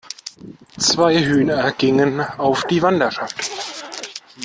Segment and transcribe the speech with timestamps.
[0.79, 3.51] Zwei Hühner gingen auf die Wanderschaft!